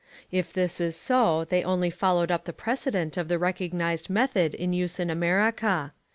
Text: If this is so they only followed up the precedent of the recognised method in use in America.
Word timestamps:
If 0.31 0.51
this 0.51 0.81
is 0.81 0.95
so 0.95 1.45
they 1.45 1.63
only 1.63 1.91
followed 1.91 2.31
up 2.31 2.45
the 2.45 2.53
precedent 2.53 3.17
of 3.17 3.27
the 3.27 3.37
recognised 3.37 4.09
method 4.09 4.55
in 4.55 4.73
use 4.73 4.99
in 4.99 5.11
America. 5.11 5.93